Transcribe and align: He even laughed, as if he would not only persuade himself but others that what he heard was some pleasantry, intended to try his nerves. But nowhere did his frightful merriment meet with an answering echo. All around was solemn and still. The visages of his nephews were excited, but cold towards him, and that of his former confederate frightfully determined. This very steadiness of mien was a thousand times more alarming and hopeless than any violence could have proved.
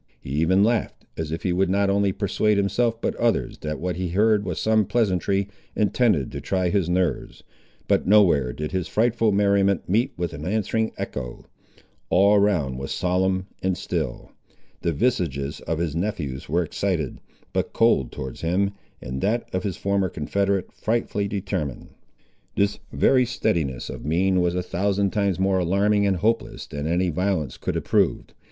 He 0.19 0.31
even 0.31 0.63
laughed, 0.63 1.05
as 1.15 1.31
if 1.31 1.43
he 1.43 1.53
would 1.53 1.69
not 1.69 1.87
only 1.91 2.11
persuade 2.11 2.57
himself 2.57 2.99
but 3.01 3.15
others 3.17 3.59
that 3.59 3.79
what 3.79 3.97
he 3.97 4.07
heard 4.09 4.43
was 4.43 4.59
some 4.59 4.83
pleasantry, 4.83 5.47
intended 5.75 6.31
to 6.31 6.41
try 6.41 6.69
his 6.69 6.89
nerves. 6.89 7.43
But 7.87 8.07
nowhere 8.07 8.51
did 8.51 8.71
his 8.71 8.87
frightful 8.87 9.31
merriment 9.31 9.87
meet 9.87 10.11
with 10.17 10.33
an 10.33 10.43
answering 10.43 10.91
echo. 10.97 11.45
All 12.09 12.33
around 12.35 12.79
was 12.79 12.91
solemn 12.91 13.45
and 13.61 13.77
still. 13.77 14.31
The 14.81 14.91
visages 14.91 15.59
of 15.67 15.77
his 15.77 15.95
nephews 15.95 16.49
were 16.49 16.63
excited, 16.63 17.19
but 17.53 17.71
cold 17.71 18.11
towards 18.11 18.41
him, 18.41 18.71
and 19.03 19.21
that 19.21 19.47
of 19.53 19.61
his 19.61 19.77
former 19.77 20.09
confederate 20.09 20.71
frightfully 20.71 21.27
determined. 21.27 21.89
This 22.55 22.79
very 22.91 23.27
steadiness 23.27 23.87
of 23.87 24.03
mien 24.03 24.41
was 24.41 24.55
a 24.55 24.63
thousand 24.63 25.11
times 25.11 25.37
more 25.37 25.59
alarming 25.59 26.07
and 26.07 26.17
hopeless 26.17 26.65
than 26.65 26.87
any 26.87 27.11
violence 27.11 27.55
could 27.57 27.75
have 27.75 27.83
proved. 27.83 28.33